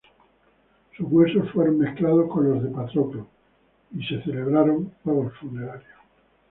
Sus 0.97 1.11
huesos 1.11 1.51
fueron 1.51 1.77
mezclados 1.77 2.27
con 2.31 2.49
los 2.49 2.63
de 2.63 2.71
Patroclo, 2.71 3.27
y 3.95 4.03
se 4.03 4.19
celebraron 4.23 4.89
juegos 5.03 5.31
funerarios. 5.39 5.93